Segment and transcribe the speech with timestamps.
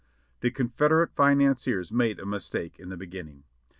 [0.39, 3.43] The Confederate financiers made a mistake in the beginning.